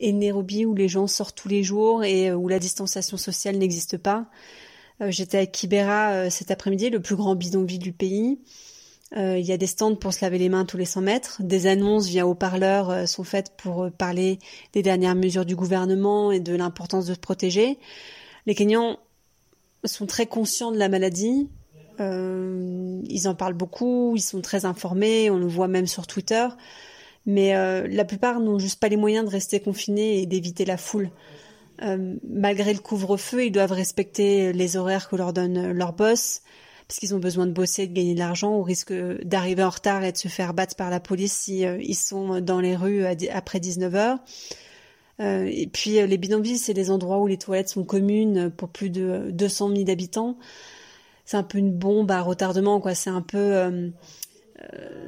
et 0.00 0.12
Nairobi 0.12 0.66
où 0.66 0.74
les 0.74 0.88
gens 0.88 1.06
sortent 1.06 1.36
tous 1.36 1.48
les 1.48 1.62
jours 1.62 2.04
et 2.04 2.32
où 2.32 2.48
la 2.48 2.58
distanciation 2.58 3.16
sociale 3.16 3.56
n'existe 3.56 3.96
pas. 3.96 4.26
J'étais 5.08 5.38
à 5.38 5.46
Kibera 5.46 6.30
cet 6.30 6.50
après-midi, 6.50 6.90
le 6.90 7.00
plus 7.00 7.16
grand 7.16 7.34
bidonville 7.34 7.80
du 7.80 7.92
pays. 7.92 8.38
Euh, 9.16 9.38
il 9.38 9.44
y 9.44 9.52
a 9.52 9.56
des 9.56 9.66
stands 9.66 9.94
pour 9.94 10.12
se 10.12 10.24
laver 10.24 10.38
les 10.38 10.48
mains 10.48 10.64
tous 10.64 10.76
les 10.76 10.84
100 10.84 11.02
mètres. 11.02 11.36
Des 11.40 11.66
annonces 11.66 12.06
via 12.08 12.26
haut-parleurs 12.26 12.90
euh, 12.90 13.06
sont 13.06 13.22
faites 13.22 13.56
pour 13.56 13.84
euh, 13.84 13.90
parler 13.90 14.38
des 14.72 14.82
dernières 14.82 15.14
mesures 15.14 15.44
du 15.44 15.54
gouvernement 15.54 16.32
et 16.32 16.40
de 16.40 16.54
l'importance 16.54 17.06
de 17.06 17.14
se 17.14 17.18
protéger. 17.18 17.78
Les 18.46 18.54
Kenyans 18.54 18.98
sont 19.84 20.06
très 20.06 20.26
conscients 20.26 20.72
de 20.72 20.78
la 20.78 20.88
maladie. 20.88 21.48
Ils 21.98 23.28
en 23.28 23.34
parlent 23.34 23.54
beaucoup, 23.54 24.14
ils 24.16 24.22
sont 24.22 24.40
très 24.40 24.64
informés, 24.64 25.30
on 25.30 25.38
le 25.38 25.46
voit 25.46 25.68
même 25.68 25.86
sur 25.86 26.06
Twitter. 26.06 26.46
Mais 27.26 27.54
la 27.86 28.04
plupart 28.04 28.40
n'ont 28.40 28.58
juste 28.58 28.80
pas 28.80 28.88
les 28.88 28.96
moyens 28.96 29.24
de 29.24 29.30
rester 29.30 29.60
confinés 29.60 30.20
et 30.20 30.26
d'éviter 30.26 30.64
la 30.64 30.76
foule. 30.76 31.10
malgré 32.28 32.72
le 32.72 32.80
couvre-feu, 32.80 33.46
ils 33.46 33.52
doivent 33.52 33.72
respecter 33.72 34.52
les 34.52 34.76
horaires 34.76 35.08
que 35.08 35.16
leur 35.16 35.32
donne 35.32 35.72
leur 35.72 35.92
boss 35.92 36.42
parce 36.86 36.98
qu'ils 36.98 37.14
ont 37.14 37.18
besoin 37.18 37.46
de 37.46 37.52
bosser, 37.52 37.86
de 37.86 37.92
gagner 37.92 38.14
de 38.14 38.18
l'argent, 38.18 38.54
au 38.54 38.62
risque 38.62 38.92
d'arriver 39.22 39.62
en 39.62 39.70
retard 39.70 40.04
et 40.04 40.12
de 40.12 40.16
se 40.16 40.28
faire 40.28 40.54
battre 40.54 40.76
par 40.76 40.90
la 40.90 41.00
police 41.00 41.32
si 41.32 41.64
euh, 41.64 41.78
ils 41.80 41.94
sont 41.94 42.40
dans 42.40 42.60
les 42.60 42.76
rues 42.76 43.04
après 43.32 43.60
19 43.60 43.94
heures. 43.94 44.18
Euh, 45.20 45.48
et 45.50 45.66
puis 45.66 45.98
euh, 45.98 46.06
les 46.06 46.18
bidonvilles, 46.18 46.58
c'est 46.58 46.74
des 46.74 46.90
endroits 46.90 47.18
où 47.18 47.26
les 47.26 47.38
toilettes 47.38 47.68
sont 47.68 47.84
communes 47.84 48.50
pour 48.50 48.68
plus 48.68 48.90
de 48.90 49.30
200 49.30 49.74
000 49.76 49.90
habitants. 49.90 50.36
C'est 51.24 51.36
un 51.36 51.42
peu 51.42 51.58
une 51.58 51.72
bombe 51.72 52.10
à 52.10 52.20
retardement, 52.20 52.80
quoi. 52.80 52.94
C'est 52.94 53.10
un 53.10 53.22
peu, 53.22 53.92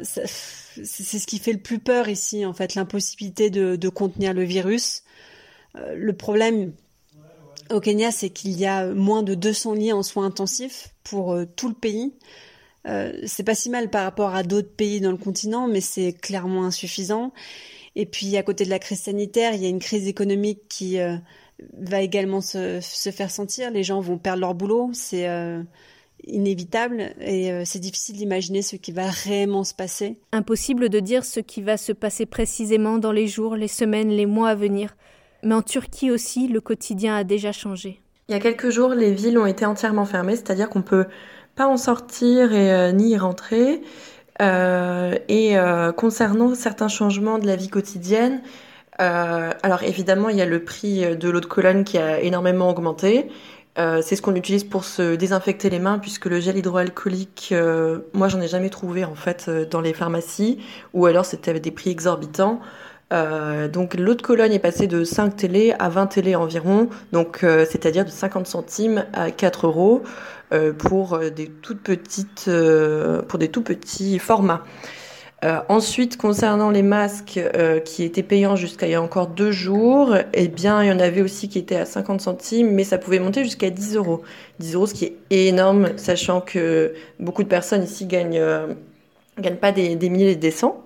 c'est 0.02 0.26
ce 0.26 1.26
qui 1.26 1.38
fait 1.38 1.52
le 1.52 1.60
plus 1.60 1.78
peur 1.78 2.08
ici, 2.08 2.46
en 2.46 2.52
fait, 2.52 2.74
l'impossibilité 2.74 3.50
de, 3.50 3.88
contenir 3.88 4.32
le 4.32 4.44
virus. 4.44 5.02
le 5.74 6.12
problème, 6.14 6.72
au 7.70 7.80
Kenya, 7.80 8.10
c'est 8.10 8.30
qu'il 8.30 8.52
y 8.52 8.66
a 8.66 8.86
moins 8.86 9.22
de 9.22 9.34
200 9.34 9.74
lits 9.74 9.92
en 9.92 10.02
soins 10.02 10.26
intensifs 10.26 10.94
pour 11.02 11.32
euh, 11.32 11.44
tout 11.56 11.68
le 11.68 11.74
pays. 11.74 12.14
Euh, 12.86 13.12
c'est 13.26 13.42
pas 13.42 13.54
si 13.54 13.70
mal 13.70 13.90
par 13.90 14.04
rapport 14.04 14.34
à 14.34 14.42
d'autres 14.42 14.74
pays 14.74 15.00
dans 15.00 15.10
le 15.10 15.16
continent, 15.16 15.66
mais 15.66 15.80
c'est 15.80 16.12
clairement 16.12 16.64
insuffisant. 16.64 17.32
Et 17.96 18.06
puis 18.06 18.36
à 18.36 18.42
côté 18.42 18.64
de 18.64 18.70
la 18.70 18.78
crise 18.78 19.00
sanitaire, 19.00 19.54
il 19.54 19.62
y 19.62 19.66
a 19.66 19.68
une 19.68 19.78
crise 19.78 20.06
économique 20.06 20.60
qui 20.68 21.00
euh, 21.00 21.16
va 21.78 22.02
également 22.02 22.40
se, 22.40 22.80
se, 22.80 23.10
faire 23.10 23.30
sentir. 23.30 23.70
Les 23.70 23.82
gens 23.82 24.00
vont 24.00 24.18
perdre 24.18 24.40
leur 24.40 24.54
boulot, 24.54 24.90
c'est 24.92 25.28
euh, 25.28 25.62
inévitable 26.24 27.14
et 27.20 27.64
c'est 27.64 27.78
difficile 27.78 28.16
d'imaginer 28.16 28.62
ce 28.62 28.76
qui 28.76 28.90
va 28.90 29.08
réellement 29.08 29.64
se 29.64 29.74
passer. 29.74 30.18
Impossible 30.32 30.88
de 30.88 30.98
dire 30.98 31.24
ce 31.24 31.40
qui 31.40 31.62
va 31.62 31.76
se 31.76 31.92
passer 31.92 32.26
précisément 32.26 32.98
dans 32.98 33.12
les 33.12 33.28
jours, 33.28 33.54
les 33.54 33.68
semaines, 33.68 34.08
les 34.08 34.26
mois 34.26 34.48
à 34.50 34.54
venir. 34.54 34.96
Mais 35.42 35.54
en 35.54 35.62
Turquie 35.62 36.10
aussi, 36.10 36.48
le 36.48 36.60
quotidien 36.60 37.14
a 37.14 37.24
déjà 37.24 37.52
changé. 37.52 38.00
Il 38.28 38.32
y 38.32 38.34
a 38.34 38.40
quelques 38.40 38.70
jours, 38.70 38.90
les 38.90 39.12
villes 39.12 39.38
ont 39.38 39.46
été 39.46 39.64
entièrement 39.64 40.04
fermées, 40.04 40.34
c'est-à-dire 40.34 40.68
qu'on 40.68 40.82
peut 40.82 41.06
pas 41.54 41.68
en 41.68 41.76
sortir 41.76 42.52
et 42.52 42.72
euh, 42.72 42.92
ni 42.92 43.10
y 43.10 43.18
rentrer. 43.18 43.82
Euh, 44.42 45.14
et 45.28 45.56
euh, 45.56 45.92
concernant 45.92 46.54
certains 46.54 46.88
changements 46.88 47.38
de 47.38 47.46
la 47.46 47.56
vie 47.56 47.68
quotidienne, 47.68 48.42
alors 48.98 49.82
évidemment, 49.82 50.30
il 50.30 50.38
y 50.38 50.42
a 50.42 50.46
le 50.46 50.64
prix 50.64 51.16
de 51.16 51.28
l'eau 51.28 51.40
de 51.40 51.46
colonne 51.46 51.84
qui 51.84 51.98
a 51.98 52.18
énormément 52.20 52.70
augmenté. 52.70 53.28
C'est 53.76 54.16
ce 54.16 54.22
qu'on 54.22 54.34
utilise 54.34 54.64
pour 54.64 54.84
se 54.84 55.14
désinfecter 55.16 55.68
les 55.70 55.78
mains, 55.78 55.98
puisque 55.98 56.26
le 56.26 56.40
gel 56.40 56.56
hydroalcoolique, 56.56 57.54
moi, 58.14 58.28
j'en 58.28 58.40
ai 58.40 58.48
jamais 58.48 58.70
trouvé 58.70 59.04
en 59.04 59.14
fait 59.14 59.50
dans 59.70 59.80
les 59.80 59.92
pharmacies, 59.92 60.58
ou 60.94 61.06
alors 61.06 61.24
c'était 61.24 61.58
des 61.60 61.70
prix 61.70 61.90
exorbitants. 61.90 62.60
Euh, 63.12 63.68
donc 63.68 63.94
l'eau 63.94 64.14
de 64.14 64.22
Cologne 64.22 64.52
est 64.52 64.58
passée 64.58 64.88
de 64.88 65.04
5 65.04 65.36
télé 65.36 65.74
à 65.78 65.88
20 65.88 66.06
télé 66.08 66.34
environ, 66.34 66.88
donc 67.12 67.44
euh, 67.44 67.64
c'est-à-dire 67.68 68.04
de 68.04 68.10
50 68.10 68.46
centimes 68.46 69.04
à 69.12 69.30
4 69.30 69.68
euros 69.68 70.02
euh, 70.52 70.72
pour 70.72 71.18
des 71.18 71.48
tout 71.48 71.76
petits 71.76 72.26
formats. 74.18 74.64
Ensuite, 75.68 76.16
concernant 76.16 76.70
les 76.70 76.82
masques 76.82 77.40
qui 77.84 78.02
étaient 78.02 78.22
payants 78.22 78.56
jusqu'à 78.56 78.86
il 78.86 78.92
y 78.92 78.94
a 78.94 79.02
encore 79.02 79.28
deux 79.28 79.52
jours, 79.52 80.16
eh 80.32 80.48
bien, 80.48 80.82
il 80.82 80.88
y 80.88 80.92
en 80.92 80.98
avait 80.98 81.22
aussi 81.22 81.48
qui 81.48 81.58
étaient 81.58 81.76
à 81.76 81.84
50 81.84 82.20
centimes, 82.20 82.70
mais 82.72 82.84
ça 82.84 82.98
pouvait 82.98 83.20
monter 83.20 83.44
jusqu'à 83.44 83.70
10 83.70 83.96
euros. 83.96 84.22
10 84.58 84.74
euros, 84.74 84.86
ce 84.86 84.94
qui 84.94 85.04
est 85.04 85.46
énorme, 85.46 85.96
sachant 85.96 86.40
que 86.40 86.94
beaucoup 87.20 87.42
de 87.42 87.48
personnes 87.48 87.84
ici 87.84 88.06
gagnent, 88.06 88.42
gagnent 89.38 89.56
pas 89.56 89.72
des, 89.72 89.94
des 89.94 90.08
milliers 90.08 90.32
et 90.32 90.36
des 90.36 90.50
cents. 90.50 90.82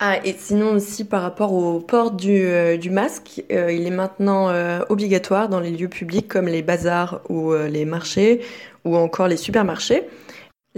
Ah, 0.00 0.24
et 0.24 0.32
sinon 0.38 0.74
aussi 0.74 1.04
par 1.04 1.22
rapport 1.22 1.52
au 1.52 1.80
port 1.80 2.12
du, 2.12 2.44
euh, 2.44 2.76
du 2.76 2.88
masque, 2.88 3.42
euh, 3.50 3.72
il 3.72 3.84
est 3.84 3.90
maintenant 3.90 4.48
euh, 4.48 4.78
obligatoire 4.90 5.48
dans 5.48 5.58
les 5.58 5.70
lieux 5.72 5.88
publics 5.88 6.28
comme 6.28 6.46
les 6.46 6.62
bazars 6.62 7.20
ou 7.28 7.52
les 7.52 7.84
marchés 7.84 8.40
ou 8.84 8.96
encore 8.96 9.26
les 9.26 9.36
supermarchés. 9.36 10.04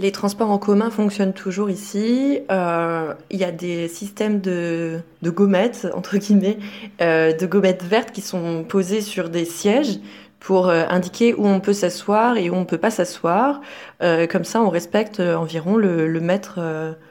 Les 0.01 0.11
transports 0.11 0.49
en 0.49 0.57
commun 0.57 0.89
fonctionnent 0.89 1.33
toujours 1.33 1.69
ici. 1.69 2.39
il 2.49 3.37
y 3.37 3.43
a 3.43 3.51
des 3.51 3.87
systèmes 3.87 4.41
de, 4.41 5.01
gommettes, 5.23 5.87
entre 5.93 6.17
guillemets, 6.17 6.57
de 6.99 7.45
gommettes 7.45 7.83
vertes 7.83 8.11
qui 8.11 8.21
sont 8.21 8.65
posées 8.67 9.01
sur 9.01 9.29
des 9.29 9.45
sièges 9.45 9.99
pour 10.39 10.69
indiquer 10.69 11.35
où 11.35 11.45
on 11.45 11.59
peut 11.59 11.73
s'asseoir 11.73 12.37
et 12.37 12.49
où 12.49 12.55
on 12.55 12.65
peut 12.65 12.79
pas 12.79 12.89
s'asseoir. 12.89 13.61
comme 13.99 14.43
ça, 14.43 14.61
on 14.63 14.69
respecte 14.69 15.19
environ 15.19 15.77
le, 15.77 16.19
mètre, 16.19 16.59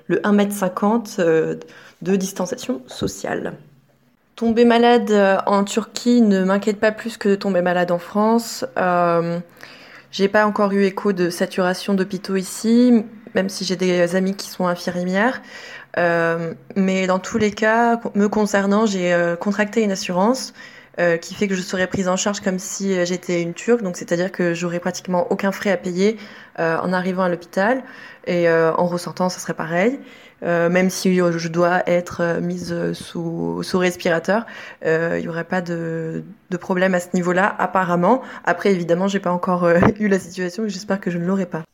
le 0.08 0.26
1 0.26 0.32
mètre 0.32 0.52
50 0.52 1.20
de 2.02 2.16
distanciation 2.16 2.82
sociale. 2.86 3.54
Tomber 4.40 4.64
malade 4.64 5.10
euh, 5.10 5.36
en 5.44 5.64
Turquie 5.64 6.22
ne 6.22 6.44
m'inquiète 6.44 6.80
pas 6.80 6.92
plus 6.92 7.18
que 7.18 7.34
tomber 7.34 7.60
malade 7.60 7.90
en 7.90 7.98
France. 7.98 8.64
J'ai 10.10 10.28
pas 10.28 10.46
encore 10.46 10.72
eu 10.72 10.84
écho 10.84 11.12
de 11.12 11.30
saturation 11.30 11.94
d'hôpitaux 11.94 12.36
ici, 12.36 13.04
même 13.34 13.48
si 13.48 13.64
j'ai 13.64 13.76
des 13.76 14.16
amis 14.16 14.34
qui 14.34 14.48
sont 14.48 14.66
infirmières. 14.66 15.40
Euh, 15.98 16.54
mais 16.76 17.06
dans 17.06 17.18
tous 17.18 17.38
les 17.38 17.52
cas, 17.52 18.00
me 18.14 18.28
concernant, 18.28 18.86
j'ai 18.86 19.12
euh, 19.12 19.36
contracté 19.36 19.82
une 19.82 19.92
assurance 19.92 20.52
euh, 21.00 21.16
qui 21.16 21.34
fait 21.34 21.48
que 21.48 21.54
je 21.54 21.62
serais 21.62 21.86
prise 21.86 22.06
en 22.08 22.16
charge 22.16 22.40
comme 22.40 22.58
si 22.58 23.04
j'étais 23.06 23.42
une 23.42 23.54
Turque, 23.54 23.82
donc 23.82 23.96
c'est-à-dire 23.96 24.30
que 24.30 24.54
j'aurais 24.54 24.80
pratiquement 24.80 25.26
aucun 25.32 25.50
frais 25.50 25.70
à 25.70 25.76
payer 25.76 26.16
en 26.58 26.92
arrivant 26.92 27.22
à 27.22 27.30
l'hôpital 27.30 27.82
et 28.26 28.50
en 28.50 28.86
ressortant, 28.86 29.30
ça 29.30 29.38
serait 29.38 29.54
pareil. 29.54 29.98
Euh, 30.42 30.70
même 30.70 30.88
si 30.88 31.14
je 31.14 31.48
dois 31.48 31.82
être 31.86 32.22
euh, 32.22 32.40
mise 32.40 32.74
sous, 32.94 33.62
sous 33.62 33.78
respirateur, 33.78 34.46
euh, 34.86 35.16
il 35.18 35.22
n'y 35.22 35.28
aurait 35.28 35.44
pas 35.44 35.60
de, 35.60 36.24
de, 36.48 36.56
problème 36.56 36.94
à 36.94 37.00
ce 37.00 37.08
niveau-là, 37.14 37.54
apparemment. 37.58 38.22
Après, 38.44 38.72
évidemment, 38.72 39.06
j'ai 39.06 39.20
pas 39.20 39.32
encore 39.32 39.68
eu 40.00 40.08
la 40.08 40.18
situation, 40.18 40.64
et 40.64 40.70
j'espère 40.70 41.00
que 41.00 41.10
je 41.10 41.18
ne 41.18 41.26
l'aurai 41.26 41.46
pas. 41.46 41.64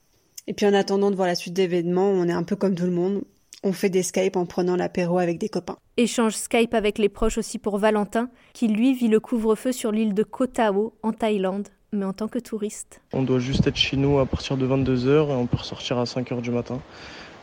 Et 0.49 0.53
puis 0.53 0.67
en 0.67 0.75
attendant 0.75 1.11
de 1.11 1.17
voir 1.17 1.29
la 1.29 1.35
suite 1.35 1.55
d'événements, 1.55 2.09
on 2.09 2.29
est 2.29 2.33
un 2.33 2.45
peu 2.45 2.57
comme 2.57 2.75
tout 2.75 2.85
le 2.85 2.93
monde. 2.93 3.23
On 3.63 3.73
fait 3.73 3.89
des 3.91 4.03
Skype 4.03 4.37
en 4.37 4.47
prenant 4.47 4.77
l'apéro 4.77 5.19
avec 5.19 5.39
des 5.39 5.49
copains. 5.49 5.77
Échange 5.97 6.35
Skype 6.35 6.75
avec 6.75 6.99
les 6.99 7.09
proches 7.09 7.39
aussi 7.39 7.59
pour 7.59 7.79
Valentin, 7.79 8.29
qui 8.53 8.69
lui 8.69 8.95
vit 8.95 9.09
le 9.09 9.19
couvre-feu 9.19 9.73
sur 9.73 9.93
l'île 9.93 10.15
de 10.15 10.23
Koh 10.23 10.47
Tao, 10.47 10.93
en 11.03 11.13
Thaïlande, 11.13 11.69
mais 11.93 12.05
en 12.05 12.13
tant 12.13 12.29
que 12.29 12.39
touriste. 12.39 13.01
On 13.13 13.23
doit 13.23 13.39
juste 13.39 13.67
être 13.67 13.77
chez 13.77 13.97
nous 13.97 14.19
à 14.19 14.27
partir 14.27 14.57
de 14.57 14.67
22h 14.67 15.31
et 15.31 15.33
on 15.33 15.47
peut 15.47 15.57
ressortir 15.57 15.99
à 15.99 16.05
5h 16.05 16.43
du 16.43 16.51
matin. 16.51 16.81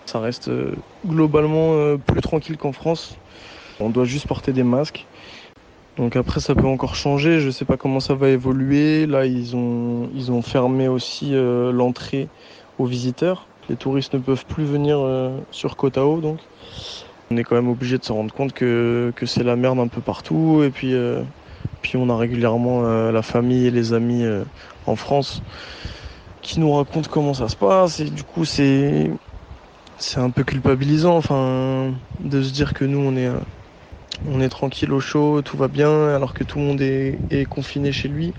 Ça 0.05 0.20
reste 0.20 0.50
euh, 0.50 0.75
globalement 1.05 1.74
euh, 1.74 1.98
plus 1.98 2.22
tranquille 2.22 2.58
qu'en 2.58 2.74
France. 2.74 3.17
On 3.79 3.89
doit 3.89 4.05
juste 4.05 4.27
porter 4.27 4.53
des 4.53 4.63
masques. 4.63 5.05
Donc 5.98 6.15
après 6.15 6.39
ça 6.39 6.55
peut 6.55 6.67
encore 6.67 6.96
changer, 6.96 7.39
je 7.39 7.48
ne 7.48 7.51
sais 7.51 7.65
pas 7.65 7.77
comment 7.77 8.00
ça 8.00 8.15
va 8.15 8.29
évoluer. 8.29 9.05
Là 9.05 9.25
ils 9.25 9.55
ont, 9.55 10.10
ils 10.15 10.32
ont 10.32 10.41
fermé 10.41 10.88
aussi 10.88 11.34
euh, 11.34 11.72
l'entrée 11.72 12.29
aux 12.79 12.86
visiteurs. 12.86 13.48
Les 13.70 13.75
touristes 13.75 14.13
ne 14.13 14.20
peuvent 14.20 14.46
plus 14.46 14.65
venir 14.65 15.00
sur 15.51 15.75
Kotao 15.75 16.20
donc. 16.22 16.39
On 17.32 17.38
est 17.38 17.43
quand 17.43 17.55
même 17.55 17.70
obligé 17.70 17.98
de 17.98 18.03
se 18.03 18.12
rendre 18.12 18.34
compte 18.34 18.53
que, 18.53 19.13
c'est 19.25 19.43
la 19.43 19.55
merde 19.55 19.79
un 19.79 19.88
peu 19.88 20.01
partout 20.01 20.62
et 20.63 20.70
puis, 20.70 20.93
puis 21.82 21.98
on 21.98 22.10
a 22.10 22.17
régulièrement 22.17 22.84
la 23.12 23.22
famille 23.22 23.65
et 23.65 23.72
les 23.72 23.93
amis 23.93 24.25
en 24.86 24.96
France 24.96 25.41
qui 26.41 26.60
nous 26.60 26.72
racontent 26.74 27.10
comment 27.10 27.34
ça 27.34 27.48
se 27.48 27.55
passe 27.55 28.01
et 28.01 28.10
du 28.10 28.24
coup 28.24 28.46
c'est 28.46 29.10
un 30.17 30.29
peu 30.29 30.43
culpabilisant, 30.43 31.15
enfin, 31.15 31.93
de 32.20 32.43
se 32.43 32.51
dire 32.51 32.74
que 32.74 32.86
nous 32.86 33.00
on 33.00 33.15
est, 33.15 33.32
on 34.25 34.41
est 34.41 34.50
tranquille 34.50 34.91
au 34.91 35.00
chaud, 35.00 35.41
tout 35.41 35.58
va 35.58 35.67
bien, 35.67 36.10
alors 36.10 36.34
que 36.34 36.43
tout 36.43 36.60
le 36.60 36.65
monde 36.65 36.82
est, 36.82 37.46
confiné 37.50 37.91
chez 37.91 38.10
lui. 38.10 38.34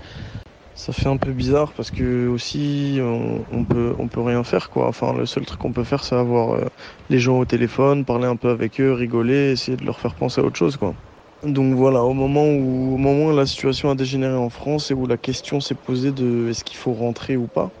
Ça 0.75 0.93
fait 0.93 1.07
un 1.07 1.17
peu 1.17 1.33
bizarre 1.33 1.73
parce 1.73 1.89
que 1.89 2.27
aussi 2.27 2.99
on, 3.01 3.65
peut 3.65 3.95
on 3.97 4.09
peut 4.09 4.21
rien 4.21 4.43
faire 4.43 4.69
quoi. 4.69 4.87
Enfin 4.87 5.13
le 5.13 5.25
seul 5.25 5.43
truc 5.45 5.59
qu'on 5.59 5.73
peut 5.73 5.83
faire 5.85 6.03
c'est 6.03 6.15
avoir 6.15 6.51
euh, 6.53 6.65
les 7.09 7.17
gens 7.19 7.39
au 7.39 7.45
téléphone, 7.45 8.05
parler 8.05 8.27
un 8.27 8.35
peu 8.37 8.49
avec 8.49 8.79
eux, 8.81 8.91
rigoler, 8.93 9.51
essayer 9.51 9.77
de 9.77 9.85
leur 9.85 9.99
faire 9.99 10.15
penser 10.15 10.41
à 10.41 10.43
autre 10.43 10.57
chose 10.59 10.77
quoi. 10.77 10.95
Donc 11.43 11.75
voilà, 11.75 12.03
au 12.03 12.13
moment 12.13 12.45
où, 12.49 12.95
au 12.95 12.97
moment 12.97 13.27
où 13.27 13.35
la 13.35 13.45
situation 13.45 13.89
a 13.89 13.95
dégénéré 13.95 14.33
en 14.35 14.49
France 14.49 14.91
et 14.91 14.93
où 14.93 15.05
la 15.05 15.17
question 15.17 15.59
s'est 15.61 15.75
posée 15.75 16.11
de 16.11 16.47
est-ce 16.49 16.63
qu'il 16.65 16.77
faut 16.77 16.93
rentrer 16.93 17.37
ou 17.37 17.47
pas, 17.47 17.71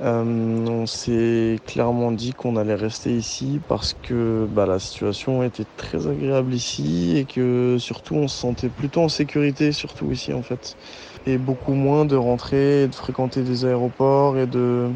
euh, 0.00 0.22
on 0.24 0.86
s'est 0.86 1.56
clairement 1.66 2.12
dit 2.12 2.30
qu'on 2.32 2.56
allait 2.56 2.74
rester 2.76 3.16
ici 3.16 3.60
parce 3.66 3.94
que 3.94 4.46
bah, 4.48 4.64
la 4.66 4.78
situation 4.78 5.42
était 5.42 5.64
très 5.76 6.06
agréable 6.06 6.54
ici 6.54 7.16
et 7.16 7.26
que 7.26 7.76
surtout 7.80 8.14
on 8.14 8.28
se 8.28 8.38
sentait 8.38 8.70
plutôt 8.70 9.02
en 9.02 9.08
sécurité, 9.08 9.72
surtout 9.72 10.12
ici 10.12 10.32
en 10.32 10.42
fait. 10.42 10.76
Beaucoup 11.36 11.74
moins 11.74 12.06
de 12.06 12.16
rentrer, 12.16 12.84
et 12.84 12.88
de 12.88 12.94
fréquenter 12.94 13.42
des 13.42 13.64
aéroports 13.66 14.38
et 14.38 14.46
de, 14.46 14.90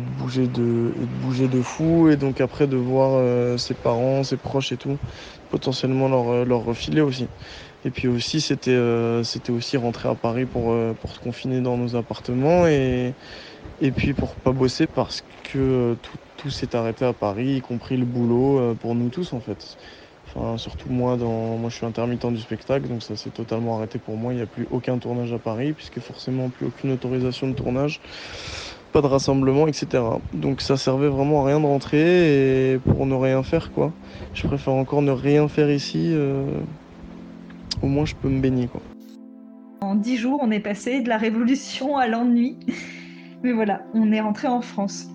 bouger, 0.00 0.48
de, 0.48 0.94
et 0.96 1.62
fou 1.62 2.08
et 2.08 2.16
donc 2.16 2.40
après 2.40 2.66
de 2.66 2.76
voir 2.76 3.12
euh, 3.14 3.56
ses 3.58 3.74
parents, 3.74 4.22
ses 4.24 4.36
proches 4.36 4.72
et 4.72 4.78
tout, 4.78 4.98
potentiellement 5.48 6.08
leur, 6.08 6.44
leur 6.46 6.64
refiler 6.64 7.00
aussi. 7.00 7.28
Et 7.84 7.90
puis 7.90 8.08
aussi, 8.08 8.40
c'était 8.40 8.70
euh, 8.70 9.22
aussi 9.50 9.76
rentrer 9.76 10.08
à 10.08 10.14
Paris 10.14 10.46
pour, 10.46 10.72
euh, 10.72 10.94
se 11.06 11.18
confiner 11.20 11.60
dans 11.60 11.76
nos 11.76 11.96
appartements 11.96 12.66
et, 12.66 13.14
puis 13.94 14.14
pour 14.14 14.36
pas 14.36 14.52
bosser 14.52 14.86
parce 14.86 15.22
que 15.42 15.58
euh, 15.58 15.96
tout, 16.36 16.50
s'est 16.50 16.74
arrêté 16.76 17.04
à 17.04 17.12
Paris, 17.14 17.56
y 17.56 17.60
compris 17.60 17.96
le 17.96 18.06
boulot 18.06 18.58
euh, 18.58 18.74
pour 18.74 18.94
nous 18.94 19.10
tous 19.10 19.32
en 19.32 19.40
fait. 19.40 19.76
Enfin, 20.26 20.56
surtout 20.58 20.88
moi, 20.90 21.16
dans, 21.16 21.56
moi 21.58 21.70
je 21.70 21.76
suis 21.76 21.86
intermittent 21.86 22.26
du 22.26 22.40
spectacle, 22.40 22.88
donc 22.88 23.02
ça 23.02 23.16
s'est 23.16 23.30
totalement 23.30 23.76
arrêté 23.76 23.98
pour 23.98 24.16
moi. 24.16 24.32
Il 24.32 24.36
n'y 24.36 24.42
a 24.42 24.46
plus 24.46 24.66
aucun 24.70 24.98
tournage 24.98 25.32
à 25.32 25.38
Paris, 25.38 25.72
puisque 25.72 26.00
forcément 26.00 26.48
plus 26.48 26.66
aucune 26.66 26.92
autorisation 26.92 27.48
de 27.48 27.52
tournage, 27.52 28.00
pas 28.92 29.02
de 29.02 29.06
rassemblement, 29.06 29.66
etc. 29.66 30.02
Donc 30.32 30.60
ça 30.60 30.76
servait 30.76 31.08
vraiment 31.08 31.42
à 31.42 31.46
rien 31.46 31.60
de 31.60 31.66
rentrer 31.66 32.74
et 32.74 32.78
pour 32.78 33.06
ne 33.06 33.14
rien 33.14 33.42
faire 33.42 33.72
quoi. 33.72 33.92
Je 34.34 34.46
préfère 34.46 34.74
encore 34.74 35.02
ne 35.02 35.10
rien 35.10 35.48
faire 35.48 35.70
ici. 35.70 36.12
Euh, 36.12 36.44
au 37.82 37.86
moins 37.86 38.04
je 38.04 38.14
peux 38.14 38.28
me 38.28 38.40
baigner 38.40 38.68
quoi. 38.68 38.80
En 39.80 39.96
dix 39.96 40.16
jours, 40.16 40.40
on 40.42 40.50
est 40.50 40.60
passé 40.60 41.00
de 41.00 41.08
la 41.08 41.18
révolution 41.18 41.96
à 41.96 42.08
l'ennui. 42.08 42.56
Mais 43.42 43.52
voilà, 43.52 43.82
on 43.92 44.10
est 44.12 44.20
rentré 44.20 44.48
en 44.48 44.62
France. 44.62 45.08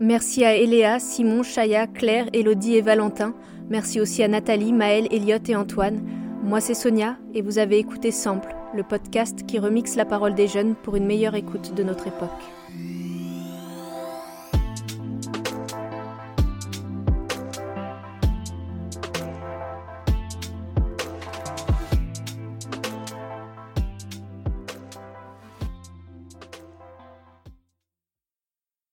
Merci 0.00 0.44
à 0.44 0.54
Eléa, 0.56 0.98
Simon, 0.98 1.42
Chaya, 1.42 1.86
Claire, 1.86 2.26
Elodie 2.32 2.74
et 2.74 2.82
Valentin. 2.82 3.34
Merci 3.68 4.00
aussi 4.00 4.22
à 4.22 4.28
Nathalie, 4.28 4.72
Maëlle, 4.72 5.08
Elliot 5.10 5.38
et 5.48 5.56
Antoine. 5.56 6.00
Moi 6.44 6.60
c'est 6.60 6.74
Sonia 6.74 7.16
et 7.34 7.42
vous 7.42 7.58
avez 7.58 7.78
écouté 7.78 8.12
Sample, 8.12 8.54
le 8.74 8.84
podcast 8.84 9.44
qui 9.44 9.58
remixe 9.58 9.96
la 9.96 10.04
parole 10.04 10.34
des 10.34 10.46
jeunes 10.46 10.76
pour 10.76 10.94
une 10.94 11.06
meilleure 11.06 11.34
écoute 11.34 11.74
de 11.74 11.82
notre 11.82 12.06
époque. 12.06 12.30